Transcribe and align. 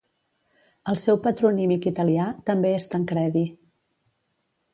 El 0.93 0.97
seu 1.01 1.19
patronímic 1.27 1.85
italià 1.93 2.25
també 2.49 2.73
és 2.79 2.89
Tancredi. 2.95 3.45